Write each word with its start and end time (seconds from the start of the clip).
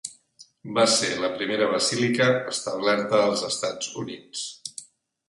Va 0.77 0.85
ser 0.93 1.09
la 1.23 1.27
primera 1.41 1.67
basílica 1.73 2.27
establerta 2.53 3.21
als 3.27 3.45
Estats 3.51 3.93
Units. 4.05 4.43